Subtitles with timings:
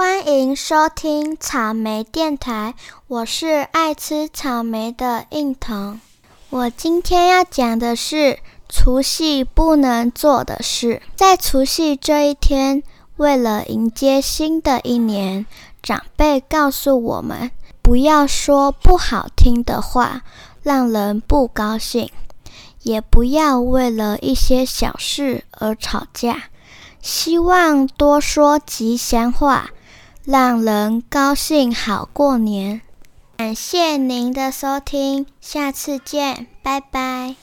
[0.00, 2.74] 欢迎收听草莓电台，
[3.06, 6.00] 我是爱吃草莓的应腾。
[6.48, 11.02] 我今天要讲的是除夕不能做的事。
[11.14, 12.82] 在除夕这一天，
[13.16, 15.44] 为了迎接新的一年，
[15.82, 17.50] 长辈告诉我们，
[17.82, 20.22] 不要说不好听的话，
[20.62, 22.08] 让人不高兴；
[22.84, 26.44] 也不要为了一些小事而吵架。
[27.02, 29.70] 希望多说吉祥话，
[30.24, 32.82] 让人高兴好过年。
[33.38, 37.36] 感谢您的收听，下次见，拜拜。